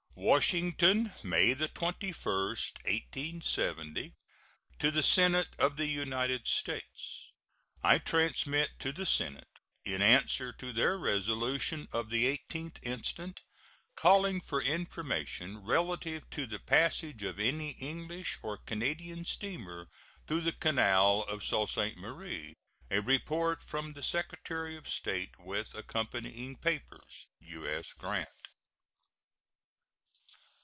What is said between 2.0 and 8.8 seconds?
1870. To the Senate of the United States: I transmit